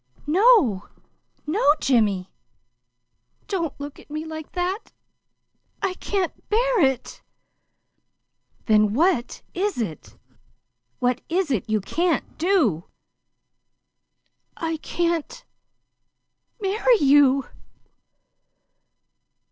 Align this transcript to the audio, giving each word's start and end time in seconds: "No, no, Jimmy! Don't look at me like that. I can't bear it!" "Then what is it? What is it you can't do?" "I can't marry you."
"No, 0.25 0.89
no, 1.45 1.75
Jimmy! 1.79 2.31
Don't 3.47 3.79
look 3.79 3.99
at 3.99 4.09
me 4.09 4.25
like 4.25 4.53
that. 4.53 4.91
I 5.79 5.93
can't 5.93 6.49
bear 6.49 6.81
it!" 6.83 7.21
"Then 8.65 8.93
what 8.95 9.43
is 9.53 9.77
it? 9.79 10.17
What 10.97 11.21
is 11.29 11.51
it 11.51 11.69
you 11.69 11.81
can't 11.81 12.39
do?" 12.39 12.85
"I 14.57 14.77
can't 14.77 15.45
marry 16.59 16.97
you." 16.97 17.45